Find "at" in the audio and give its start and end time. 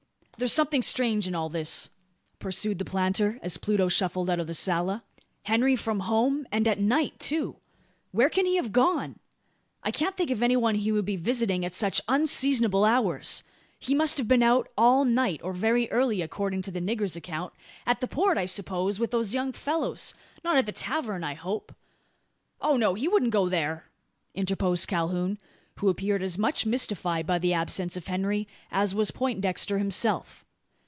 6.67-6.79, 11.63-11.75, 17.85-18.01, 20.57-20.65